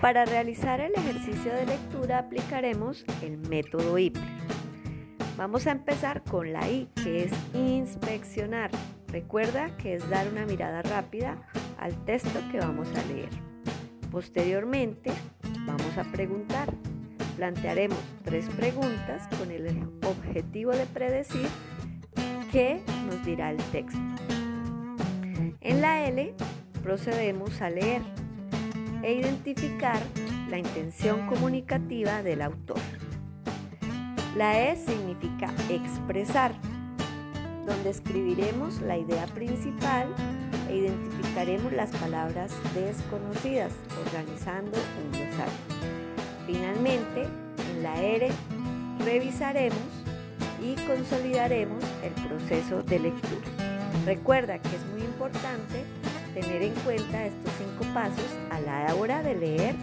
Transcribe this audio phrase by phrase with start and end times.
[0.00, 4.24] Para realizar el ejercicio de lectura aplicaremos el método IPLER.
[5.36, 8.70] Vamos a empezar con la I, que es inspeccionar.
[9.08, 11.42] Recuerda que es dar una mirada rápida
[11.80, 13.28] al texto que vamos a leer.
[14.12, 15.10] Posteriormente,
[15.66, 16.72] vamos a preguntar.
[17.36, 19.66] Plantearemos tres preguntas con el
[20.04, 21.48] objetivo de predecir
[22.52, 23.98] qué nos dirá el texto.
[25.60, 26.34] En la L
[26.84, 28.02] procedemos a leer
[29.08, 29.98] e identificar
[30.50, 32.76] la intención comunicativa del autor.
[34.36, 36.52] La E significa expresar,
[37.66, 40.08] donde escribiremos la idea principal
[40.68, 43.72] e identificaremos las palabras desconocidas,
[44.04, 45.54] organizando un glosario.
[46.46, 48.28] Finalmente, en la R
[49.06, 49.78] revisaremos
[50.62, 53.46] y consolidaremos el proceso de lectura.
[54.04, 55.82] Recuerda que es muy importante
[56.40, 59.74] tener en cuenta estos cinco pasos a la hora de leer